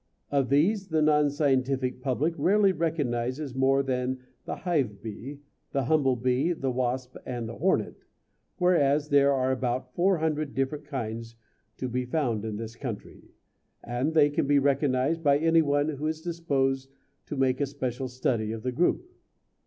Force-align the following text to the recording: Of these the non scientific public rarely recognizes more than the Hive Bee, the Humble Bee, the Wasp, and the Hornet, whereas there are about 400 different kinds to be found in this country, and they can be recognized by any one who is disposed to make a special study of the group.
Of 0.31 0.49
these 0.49 0.87
the 0.87 0.99
non 1.03 1.29
scientific 1.29 2.01
public 2.01 2.33
rarely 2.35 2.71
recognizes 2.71 3.53
more 3.53 3.83
than 3.83 4.17
the 4.45 4.55
Hive 4.55 4.99
Bee, 5.03 5.41
the 5.73 5.83
Humble 5.83 6.15
Bee, 6.15 6.53
the 6.53 6.71
Wasp, 6.71 7.15
and 7.23 7.47
the 7.47 7.53
Hornet, 7.59 8.03
whereas 8.57 9.09
there 9.09 9.31
are 9.31 9.51
about 9.51 9.93
400 9.93 10.55
different 10.55 10.85
kinds 10.85 11.35
to 11.77 11.87
be 11.87 12.03
found 12.05 12.45
in 12.45 12.55
this 12.57 12.75
country, 12.75 13.29
and 13.83 14.11
they 14.15 14.31
can 14.31 14.47
be 14.47 14.57
recognized 14.57 15.21
by 15.21 15.37
any 15.37 15.61
one 15.61 15.87
who 15.87 16.07
is 16.07 16.23
disposed 16.23 16.89
to 17.27 17.37
make 17.37 17.61
a 17.61 17.67
special 17.67 18.07
study 18.07 18.51
of 18.53 18.63
the 18.63 18.71
group. 18.71 19.07